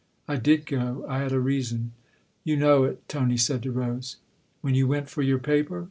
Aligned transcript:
"I 0.27 0.37
did 0.37 0.65
go 0.65 1.05
I 1.07 1.19
had 1.19 1.31
a 1.31 1.39
reason. 1.39 1.91
You 2.43 2.55
know 2.57 2.85
it," 2.85 3.07
Tony 3.07 3.37
said 3.37 3.61
to 3.61 3.71
Rose." 3.71 4.15
When 4.61 4.73
you 4.73 4.87
went 4.87 5.09
for 5.09 5.21
your 5.21 5.37
paper 5.37 5.79